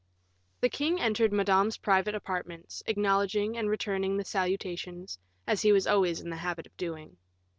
The 0.61 0.69
king 0.69 0.99
entered 0.99 1.31
Madame's 1.31 1.77
private 1.77 2.15
apartments, 2.15 2.81
acknowledging 2.87 3.55
and 3.55 3.69
returning 3.69 4.17
the 4.17 4.25
salutations, 4.25 5.19
as 5.45 5.61
he 5.61 5.71
was 5.71 5.85
always 5.85 6.19
in 6.19 6.31
the 6.31 6.37
habit 6.37 6.65
of 6.65 6.75
doing. 6.75 7.17